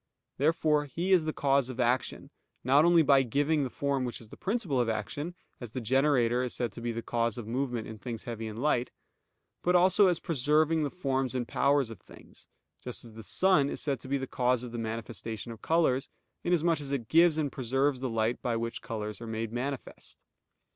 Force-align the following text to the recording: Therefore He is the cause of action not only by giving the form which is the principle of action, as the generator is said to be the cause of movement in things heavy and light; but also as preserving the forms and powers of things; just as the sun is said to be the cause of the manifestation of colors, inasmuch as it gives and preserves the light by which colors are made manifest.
Therefore 0.37 0.85
He 0.85 1.11
is 1.13 1.25
the 1.25 1.31
cause 1.31 1.69
of 1.69 1.79
action 1.79 2.31
not 2.63 2.85
only 2.85 3.03
by 3.03 3.21
giving 3.21 3.63
the 3.63 3.69
form 3.69 4.03
which 4.03 4.19
is 4.19 4.29
the 4.29 4.35
principle 4.35 4.79
of 4.79 4.89
action, 4.89 5.35
as 5.59 5.73
the 5.73 5.79
generator 5.79 6.41
is 6.41 6.55
said 6.55 6.71
to 6.71 6.81
be 6.81 6.91
the 6.91 7.03
cause 7.03 7.37
of 7.37 7.45
movement 7.45 7.85
in 7.85 7.99
things 7.99 8.23
heavy 8.23 8.47
and 8.47 8.57
light; 8.59 8.89
but 9.61 9.75
also 9.75 10.07
as 10.07 10.19
preserving 10.19 10.81
the 10.81 10.89
forms 10.89 11.35
and 11.35 11.47
powers 11.47 11.91
of 11.91 11.99
things; 11.99 12.47
just 12.83 13.05
as 13.05 13.13
the 13.13 13.21
sun 13.21 13.69
is 13.69 13.79
said 13.79 13.99
to 13.99 14.07
be 14.07 14.17
the 14.17 14.25
cause 14.25 14.63
of 14.63 14.71
the 14.71 14.79
manifestation 14.79 15.51
of 15.51 15.61
colors, 15.61 16.09
inasmuch 16.43 16.81
as 16.81 16.91
it 16.91 17.07
gives 17.07 17.37
and 17.37 17.51
preserves 17.51 17.99
the 17.99 18.09
light 18.09 18.41
by 18.41 18.55
which 18.55 18.81
colors 18.81 19.21
are 19.21 19.27
made 19.27 19.53
manifest. 19.53 20.17